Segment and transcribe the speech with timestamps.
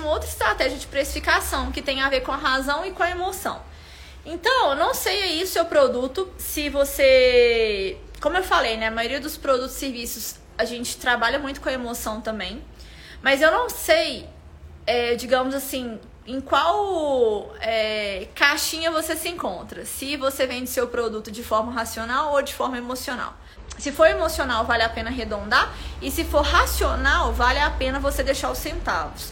[0.00, 3.10] uma outra estratégia de precificação que tem a ver com a razão e com a
[3.10, 3.62] emoção.
[4.24, 7.96] Então, eu não sei aí o seu produto, se você.
[8.20, 8.88] Como eu falei, né?
[8.88, 12.62] A maioria dos produtos e serviços a gente trabalha muito com a emoção também.
[13.22, 14.28] Mas eu não sei,
[14.86, 19.86] é, digamos assim, em qual é, caixinha você se encontra.
[19.86, 23.34] Se você vende seu produto de forma racional ou de forma emocional.
[23.78, 25.72] Se for emocional, vale a pena arredondar.
[26.02, 29.28] E se for racional, vale a pena você deixar os centavos.